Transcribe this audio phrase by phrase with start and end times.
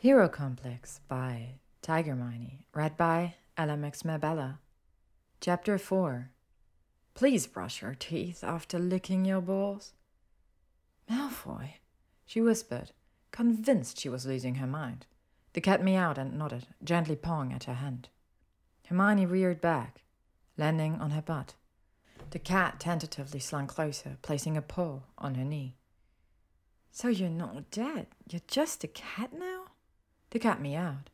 [0.00, 4.58] Hero Complex by Tygermine, read by LMX Mabella.
[5.42, 6.30] Chapter 4
[7.12, 9.92] Please brush your teeth after licking your balls.
[11.10, 11.72] Malfoy,
[12.24, 12.92] she whispered,
[13.30, 15.04] convinced she was losing her mind.
[15.52, 18.08] The cat meowed and nodded, gently pawing at her hand.
[18.86, 20.00] Hermione reared back,
[20.56, 21.52] landing on her butt.
[22.30, 25.76] The cat tentatively slunk closer, placing a paw on her knee.
[26.90, 28.06] So you're not dead.
[28.30, 29.59] You're just a cat now?
[30.30, 31.10] The cat meowed.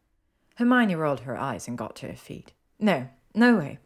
[0.57, 2.53] Hermione rolled her eyes and got to her feet.
[2.79, 3.79] No, no way.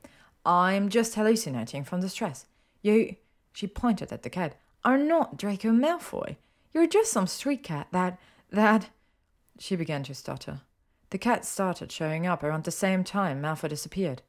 [0.44, 2.46] I'm just hallucinating from the stress.
[2.82, 3.16] You,
[3.52, 6.36] she pointed at the cat, are not Draco Malfoy.
[6.72, 8.18] You're just some street cat that,
[8.50, 8.90] that.
[9.58, 10.62] She began to stutter.
[11.10, 14.22] The cat started showing up around the same time Malfoy disappeared.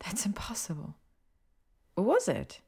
[0.00, 0.94] That's impossible.
[1.96, 2.60] Was it?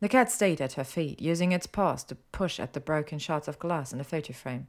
[0.00, 3.48] The cat stayed at her feet, using its paws to push at the broken shards
[3.48, 4.66] of glass in the photo frame.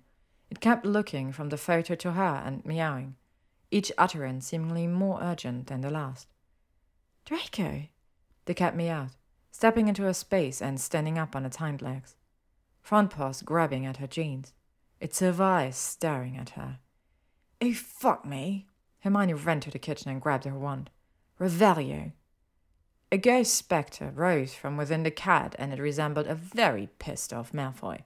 [0.49, 3.16] It kept looking from the photo to her and meowing,
[3.72, 6.27] each utterance seemingly more urgent than the last.
[7.26, 7.87] Draco!
[8.46, 9.12] The cat meowed,
[9.52, 12.15] stepping into her space and standing up on its hind legs,
[12.82, 14.54] front paws grabbing at her jeans,
[14.99, 16.80] its eyes staring at her.
[17.62, 18.68] Oh, fuck me!
[18.99, 20.90] Hermione ran to the kitchen and grabbed her wand.
[21.40, 22.12] Revelio!
[23.12, 27.54] A ghost spectre rose from within the cat, and it resembled a very pissed off
[27.54, 28.04] Malfoy.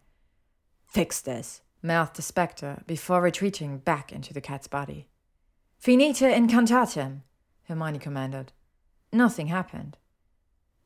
[0.88, 5.08] Fix this, mouthed the spectre before retreating back into the cat's body.
[5.80, 7.22] Finite Incantatem,
[7.64, 8.52] Hermione commanded.
[9.14, 9.98] Nothing happened.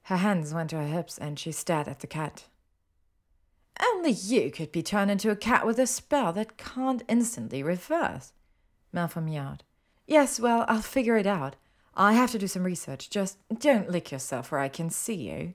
[0.03, 2.45] Her hands went to her hips and she stared at the cat.
[3.81, 8.33] Only you could be turned into a cat with a spell that can't instantly reverse,
[8.93, 9.63] Malfoy meowed.
[10.05, 11.55] Yes, well, I'll figure it out.
[11.95, 13.09] I have to do some research.
[13.09, 15.53] Just don't lick yourself where I can see you.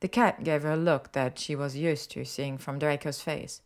[0.00, 3.60] The cat gave her a look that she was used to seeing from Draco's face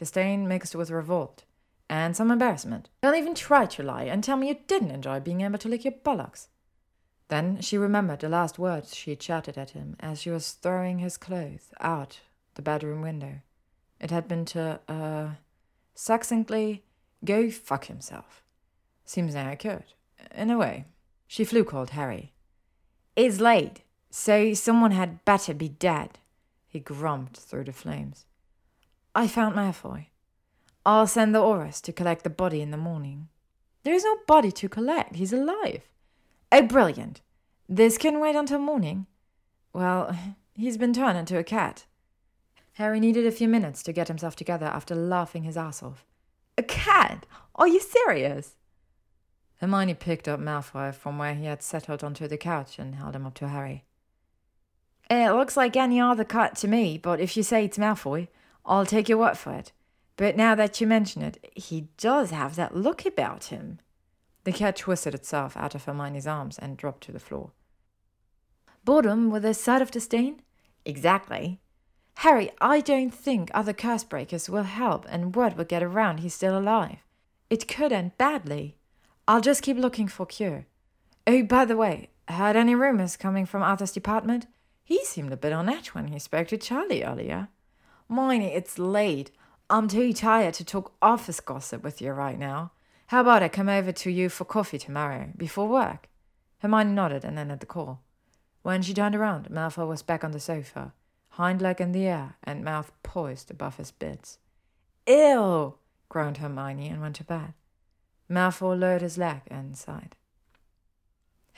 [0.00, 1.44] disdain mixed with revolt,
[1.90, 2.88] and some embarrassment.
[3.02, 5.84] Don't even try to lie and tell me you didn't enjoy being able to lick
[5.84, 6.48] your bullocks.
[7.28, 11.00] Then she remembered the last words she had shouted at him as she was throwing
[11.00, 12.20] his clothes out
[12.54, 13.42] the bedroom window.
[14.00, 15.28] It had been to, uh,
[15.94, 16.82] succinctly,
[17.22, 18.42] go fuck himself.
[19.04, 19.84] Seems now I could.
[20.34, 20.86] In a way.
[21.26, 22.32] She Floo called Harry.
[23.16, 26.18] It's late, so someone had better be dead,
[26.66, 28.24] he grumbled through the flames.
[29.14, 30.06] I found Malfoy.
[30.86, 33.28] I'll send the Aurors to collect the body in the morning.
[33.82, 35.16] There is no body to collect.
[35.16, 35.82] He's alive.
[36.52, 37.20] Oh, brilliant.
[37.68, 39.06] This can wait until morning.
[39.72, 40.16] Well,
[40.54, 41.86] he's been turned into a cat.
[42.74, 46.06] Harry needed a few minutes to get himself together after laughing his ass off.
[46.56, 47.26] A cat?
[47.56, 48.56] Are you serious?
[49.60, 53.26] Hermione picked up Malfoy from where he had settled onto the couch and held him
[53.26, 53.84] up to Harry.
[55.10, 58.28] It looks like any other cat to me, but if you say it's Malfoy,
[58.64, 59.72] I'll take your word for it.
[60.16, 63.78] But now that you mention it, he does have that look about him.
[64.44, 67.52] The cat twisted itself out of Hermione's arms and dropped to the floor.
[68.84, 70.42] Boredom with a side of disdain?
[70.84, 71.60] Exactly.
[72.16, 76.34] Harry, I don't think other curse breakers will help and word will get around he's
[76.34, 76.98] still alive.
[77.48, 78.76] It could end badly.
[79.26, 80.66] I'll just keep looking for cure.
[81.26, 84.46] Oh, by the way, heard any rumors coming from Arthur's department?
[84.84, 87.48] He seemed a bit on edge when he spoke to Charlie earlier.
[88.10, 89.30] Mione, it's late.
[89.68, 92.72] I'm too tired to talk office gossip with you right now.
[93.06, 96.08] How about I come over to you for coffee tomorrow, before work?
[96.58, 98.00] Hermione nodded and ended the call.
[98.62, 100.92] When she turned around, Malfoy was back on the sofa,
[101.30, 104.38] hind leg in the air and mouth poised above his bits.
[105.06, 105.76] Ew!
[106.08, 107.54] groaned Hermione and went to bed.
[108.28, 110.16] Malfoy lowered his leg and sighed.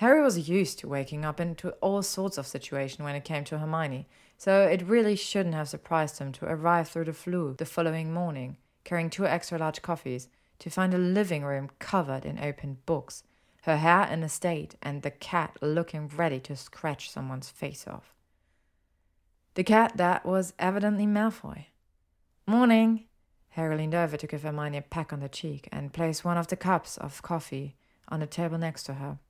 [0.03, 3.61] Harry was used to waking up into all sorts of situations when it came to
[3.61, 8.13] Hermione, so it really shouldn't have surprised him to arrive through the Floo the following
[8.13, 10.27] morning, carrying two extra large coffees,
[10.59, 13.23] to find a living room covered in open books,
[13.63, 18.13] her hair in a state, and the cat looking ready to scratch someone's face off.
[19.55, 21.67] The cat that was evidently Malfoy.
[22.45, 23.05] Morning!
[23.51, 26.48] Harry leaned over to give Hermione a peck on the cheek and placed one of
[26.48, 27.77] the cups of coffee
[28.09, 29.21] on the table next to her.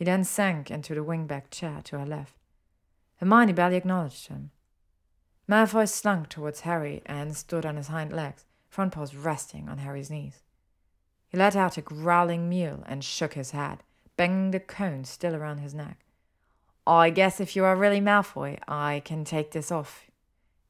[0.00, 2.32] He then sank into the wingback chair to her left.
[3.16, 4.50] Hermione barely acknowledged him.
[5.46, 10.08] Malfoy slunk towards Harry and stood on his hind legs, front paws resting on Harry's
[10.08, 10.42] knees.
[11.28, 13.82] He let out a growling mew and shook his head,
[14.16, 15.98] banging the cone still around his neck.
[16.86, 20.06] I guess if you are really Malfoy, I can take this off.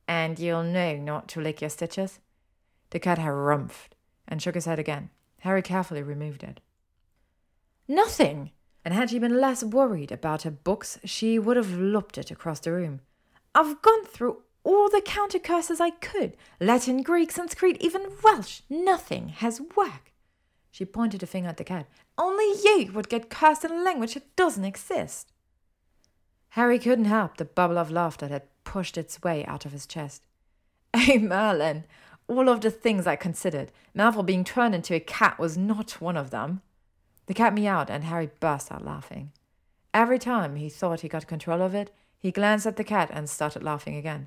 [0.09, 2.19] And you'll know not to lick your stitches?
[2.91, 3.95] The cat harumphed
[4.27, 5.11] and shook his head again.
[5.43, 6.59] Harry carefully removed it.
[7.87, 8.51] Nothing!
[8.85, 12.61] And had she been less worried about her books, she would have lopped it across
[12.61, 13.01] the room.
[13.55, 18.61] I've gone through all the counter curses I could Latin, Greek, Sanskrit, even Welsh.
[18.69, 20.13] Nothing has worked.
[20.71, 21.87] She pointed a finger at the cat.
[22.17, 25.33] Only you would get cursed in a language that doesn't exist.
[26.51, 30.27] Harry couldn't help the bubble of laughter that pushed its way out of his chest.
[30.95, 31.85] Hey, Merlin,
[32.29, 36.17] all of the things I considered, Malfoy being turned into a cat was not one
[36.17, 36.63] of them.
[37.31, 39.31] The cat meowed, and Harry burst out laughing.
[39.95, 43.31] Every time he thought he got control of it, he glanced at the cat and
[43.31, 44.27] started laughing again.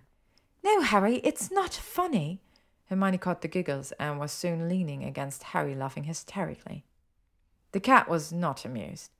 [0.63, 2.39] No, Harry, it's not funny.
[2.85, 6.85] Hermione caught the giggles and was soon leaning against Harry, laughing hysterically.
[7.73, 9.11] The cat was not amused,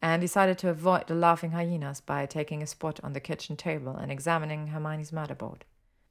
[0.00, 3.96] and decided to avoid the laughing hyenas by taking a spot on the kitchen table
[3.96, 5.62] and examining Hermione's motherboard.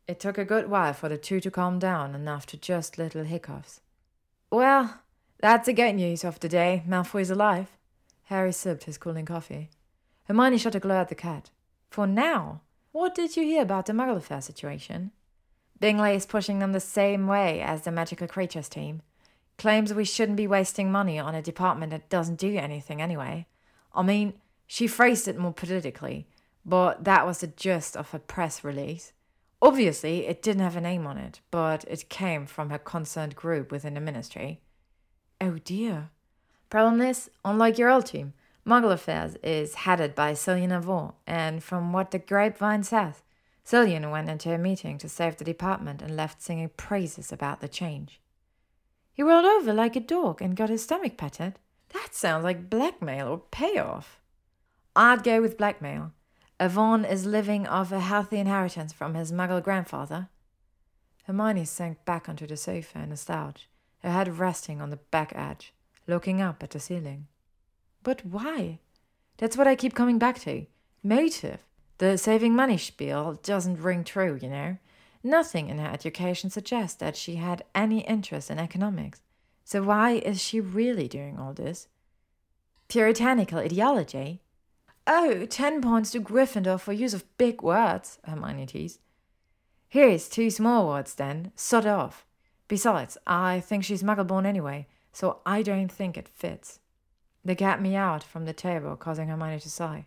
[0.10, 3.24] It took a good while for the two to calm down enough to just little
[3.24, 3.80] hiccups.
[4.52, 5.03] Well,
[5.44, 6.84] that's the good news of the day.
[6.88, 7.68] Malfoy's alive.
[8.28, 9.70] Harry sipped his cooling coffee.
[10.24, 11.50] Hermione shot a glare at the cat.
[11.90, 12.62] For now,
[12.94, 15.12] what did you hear about the Muggle Affair situation?
[15.82, 19.02] Bingley is pushing them the same way as the Magical Creatures team.
[19.58, 23.46] Claims we shouldn't be wasting money on a department that doesn't do anything anyway.
[23.94, 24.36] I mean,
[24.66, 26.26] she phrased it more politically,
[26.66, 29.12] but that was the gist of her press release.
[29.62, 33.74] Obviously, it didn't have a name on it, but it came from her concerned group
[33.74, 34.62] within the ministry.
[35.46, 36.10] Oh dear.
[36.70, 38.32] Problem is, unlike your old team,
[38.66, 43.24] Muggle Affairs is headed by Cillian Avon, and from what the grapevine says,
[43.66, 47.68] Cillian went into a meeting to save the department and left singing praises about the
[47.68, 48.22] change.
[49.12, 51.60] He rolled over like a dog and got his stomach patted.
[51.90, 54.22] That sounds like blackmail or payoff.
[54.96, 56.14] I'd go with blackmail.
[56.58, 60.30] Avon is living off a healthy inheritance from his muggle grandfather.
[61.26, 63.68] Hermione sank back onto the sofa in a slouch,
[64.04, 65.74] her head resting on the back edge,
[66.08, 67.28] looking up at the ceiling.
[68.04, 68.80] But why?
[69.38, 70.66] That's what I keep coming back to.
[71.02, 71.60] Motive.
[72.00, 74.78] The saving money spiel doesn't ring true, you know.
[75.24, 79.22] Nothing in her education suggests that she had any interest in economics.
[79.64, 81.88] So why is she really doing all this?
[82.90, 84.42] Puritanical ideology?
[85.08, 89.00] Oh, ten points to Gryffindor for use of big words, Hermione teased.
[89.88, 91.52] Here's two small words then.
[91.56, 92.26] Sod off.
[92.68, 96.80] Besides, I think she's muggle-born anyway, so I don't think it fits.
[97.46, 100.06] The me out from the table, causing Hermione to sigh.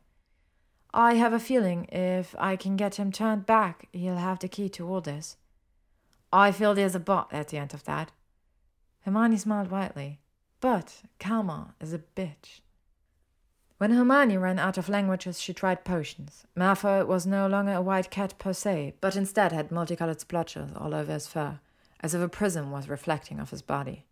[0.95, 4.69] I have a feeling if I can get him turned back, he'll have the key
[4.71, 5.37] to all this.
[6.33, 8.13] I feel there's a but at the end of that.
[9.03, 10.21] Hermione smiled widely.
[10.61, 12.61] But Karma is a bitch.
[13.79, 16.47] When Hermione ran out of languages, she tried potions.
[16.57, 20.95] Malfoy was no longer a white cat per se, but instead had multicolored splotches all
[20.95, 21.61] over his fur,
[22.01, 24.05] as if a prism was reflecting off his body.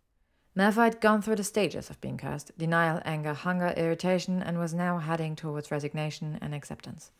[0.56, 4.72] Malfoy had gone through the stages of being cursed denial, anger, hunger, irritation, and was
[4.72, 7.10] now heading towards resignation and acceptance.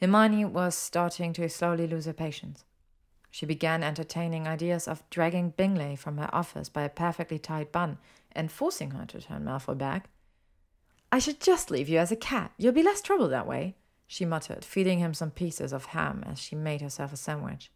[0.00, 2.64] Hermione was starting to slowly lose her patience.
[3.30, 7.98] She began entertaining ideas of dragging Bingley from her office by a perfectly tied bun
[8.32, 10.08] and forcing her to turn Malfoy back.
[11.10, 12.52] I should just leave you as a cat.
[12.58, 16.38] You'll be less trouble that way, she muttered, feeding him some pieces of ham as
[16.38, 17.70] she made herself a sandwich.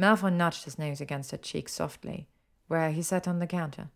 [0.00, 2.26] Malfoy nudged his nose against her cheek softly,
[2.68, 3.90] where he sat on the counter.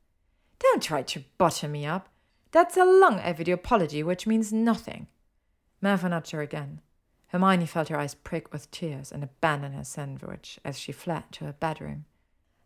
[0.58, 2.10] Don't try to butter me up.
[2.52, 5.06] That's a long overdue apology which means nothing.
[5.82, 6.82] Malfoy nudged her again.
[7.28, 11.46] Hermione felt her eyes prick with tears and abandoned her sandwich as she fled to
[11.46, 12.04] her bedroom.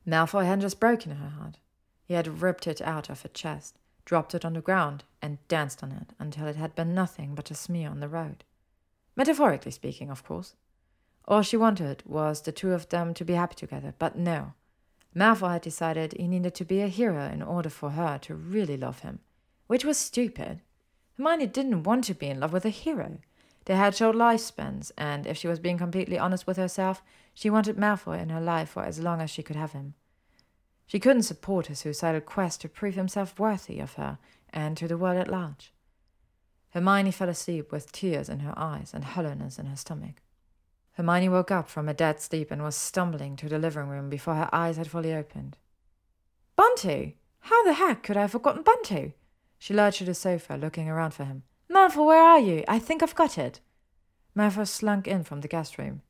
[0.04, 1.58] Malfoy had just broken her heart.
[2.04, 5.82] He had ripped it out of her chest, dropped it on the ground, and danced
[5.84, 8.42] on it until it had been nothing but a smear on the road.
[9.14, 10.56] Metaphorically speaking, of course.
[11.28, 14.54] All she wanted was the two of them to be happy together, but no.
[15.14, 18.78] Malfoy had decided he needed to be a hero in order for her to really
[18.78, 19.18] love him,
[19.66, 20.62] which was stupid.
[21.18, 23.18] Hermione didn't want to be in love with a hero.
[23.66, 27.02] They had short lifespans, and if she was being completely honest with herself,
[27.34, 29.92] she wanted Malfoy in her life for as long as she could have him.
[30.86, 34.16] She couldn't support his suicidal quest to prove himself worthy of her
[34.48, 35.74] and to the world at large.
[36.70, 40.22] Hermione fell asleep with tears in her eyes and hollowness in her stomach.
[40.98, 44.34] Hermione woke up from a dead sleep and was stumbling to the living room before
[44.34, 45.56] her eyes had fully opened.
[46.56, 47.12] Bantu!
[47.38, 49.12] How the heck could I have forgotten Bantu?
[49.60, 51.44] She lurched to the sofa, looking around for him.
[51.70, 52.64] Malfoy, where are you?
[52.66, 53.60] I think I've got it.
[54.36, 56.02] Malfoy slunk in from the guest room.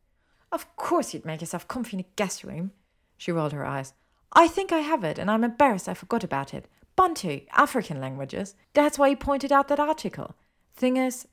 [0.50, 2.70] Of course you'd make yourself comfy in a guest room.
[3.18, 3.92] She rolled her eyes.
[4.32, 6.64] I think I have it, and I'm embarrassed I forgot about it.
[6.96, 8.54] Bantu, African languages.
[8.72, 10.34] That's why you pointed out that article.
[10.74, 11.28] Thing is,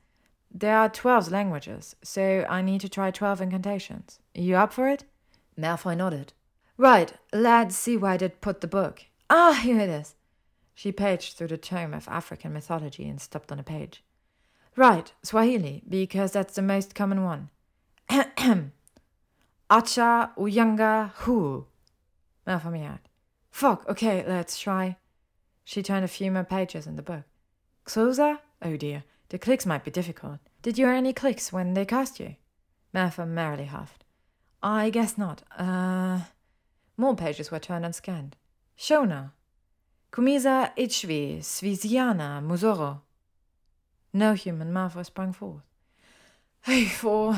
[0.57, 4.19] there are 12 languages, so I need to try 12 incantations.
[4.33, 5.03] You up for it?
[5.59, 6.31] Malfoy nodded.
[6.77, 9.03] Right, let's see where I did put the book.
[9.29, 10.15] Ah, here it is.
[10.73, 14.01] She paged through the tome of African mythology and stopped on a page.
[14.77, 17.49] Right, Swahili, because that's the most common one.
[18.09, 18.71] Ahem.
[19.69, 21.65] Acha Uyanga Hu.
[22.47, 22.99] Malfoy meowed.
[23.51, 24.95] Fuck, okay, let's try.
[25.65, 27.23] She turned a few more pages in the book.
[27.85, 28.39] Xhosa?
[28.61, 30.39] Oh dear, the clicks might be difficult.
[30.61, 32.35] Did you hear any clicks when they cast you?
[32.93, 34.03] Martha merrily huffed.
[34.61, 35.43] I guess not.
[35.57, 36.21] Uh.
[36.97, 38.35] More pages were turned and scanned.
[38.77, 39.31] Shona.
[40.11, 43.01] Kumisa Ichvi, Svisiana, Musoro.
[44.13, 45.63] No human Malfoy sprang forth.
[46.61, 47.35] Hey, for.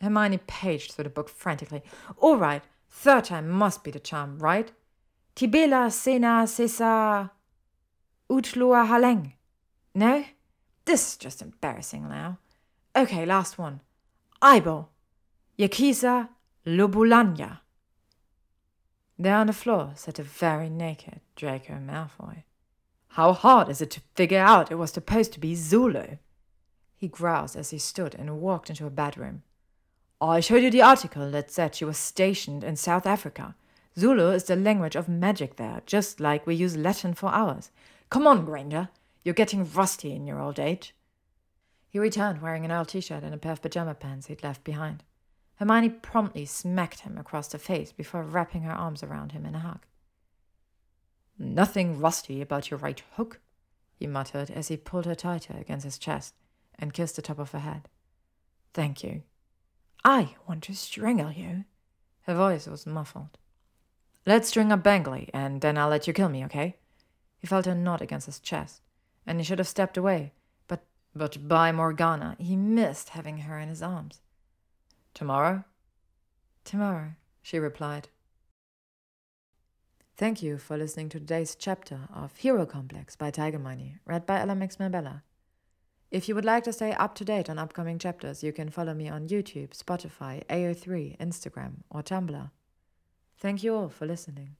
[0.00, 1.82] Hermione paged through the book frantically.
[2.18, 4.70] All right, third time must be the charm, right?
[5.34, 7.30] Tibela Sena Sesa
[8.30, 9.32] Utlua Haleng.
[9.94, 10.24] No?
[10.86, 12.38] This is just embarrassing now.
[12.94, 13.80] Okay, last one.
[14.40, 14.86] Aibo.
[15.58, 16.28] Yakisa
[16.64, 17.58] Lobulanya.
[19.18, 22.44] There on the floor sat a very naked Draco Malfoy.
[23.08, 26.18] How hard is it to figure out it was supposed to be Zulu?
[26.96, 29.42] He growled as he stood and walked into a bedroom.
[30.20, 33.54] I showed you the article that said she was stationed in South Africa.
[33.98, 37.70] Zulu is the language of magic there, just like we use Latin for ours.
[38.08, 38.90] Come on, Granger.
[39.26, 40.94] You're getting rusty in your old age.
[41.88, 44.62] He returned wearing an old t shirt and a pair of pajama pants he'd left
[44.62, 45.02] behind.
[45.56, 49.58] Hermione promptly smacked him across the face before wrapping her arms around him in a
[49.58, 49.84] hug.
[51.40, 53.40] Nothing rusty about your right hook,
[53.96, 56.36] he muttered as he pulled her tighter against his chest
[56.78, 57.88] and kissed the top of her head.
[58.74, 59.24] Thank you.
[60.04, 61.64] I want to strangle you.
[62.26, 63.38] Her voice was muffled.
[64.24, 66.76] Let's string up Bangley, and then I'll let you kill me, okay?
[67.40, 68.82] He felt her nod against his chest,
[69.26, 70.32] and he should have stepped away,
[70.68, 74.20] but but by Morgana, he missed having her in his arms.
[75.14, 75.64] Tomorrow?
[76.64, 78.08] Tomorrow, she replied.
[80.16, 84.54] Thank you for listening to today's chapter of Hero Complex by Tygermine, read by Ella
[84.54, 85.22] Mabella.
[86.10, 88.94] If you would like to stay up to date on upcoming chapters, you can follow
[88.94, 92.50] me on YouTube, Spotify, AO3, Instagram, or Tumblr.
[93.36, 94.56] Thank you all for listening.